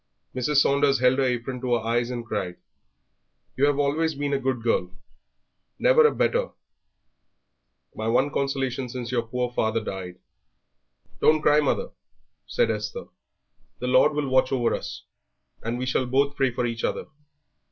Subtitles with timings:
[0.33, 0.55] Mrs.
[0.55, 2.57] Saunders held her apron to her eyes and cried.
[3.55, 4.95] "You have always been a good girl,
[5.77, 6.49] never a better
[7.93, 10.17] my one consolation since your poor father died."
[11.19, 11.91] "Don't cry, mother,"
[12.47, 13.09] said Esther;
[13.77, 15.03] "the Lord will watch over us,
[15.61, 17.05] and we shall both pray for each other.